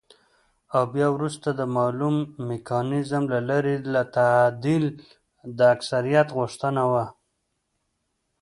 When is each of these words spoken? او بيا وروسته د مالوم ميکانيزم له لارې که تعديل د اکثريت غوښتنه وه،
او 0.75 0.83
بيا 0.93 1.07
وروسته 1.15 1.49
د 1.59 1.61
مالوم 1.75 2.15
ميکانيزم 2.49 3.23
له 3.33 3.39
لارې 3.49 3.75
که 3.83 4.01
تعديل 4.17 4.85
د 5.57 5.59
اکثريت 5.75 6.27
غوښتنه 6.37 6.81
وه، 6.91 7.05